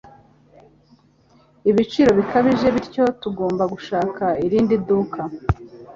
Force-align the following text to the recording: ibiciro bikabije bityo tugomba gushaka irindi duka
ibiciro 1.69 2.11
bikabije 2.19 2.67
bityo 2.75 3.03
tugomba 3.21 3.63
gushaka 3.73 4.25
irindi 4.45 4.75
duka 4.87 5.21